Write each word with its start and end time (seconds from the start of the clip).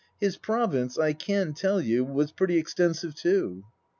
His 0.19 0.35
province, 0.35 0.97
I 0.97 1.13
can 1.13 1.53
tell 1.53 1.79
you, 1.79 2.03
was 2.03 2.31
pretty 2.31 2.57
extensive, 2.57 3.13
too. 3.13 3.65